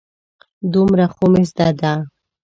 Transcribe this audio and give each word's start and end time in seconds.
دومره 0.73 1.05
خو 1.13 1.25
مې 1.31 1.43
زده 1.49 1.69
ده. 1.79 1.93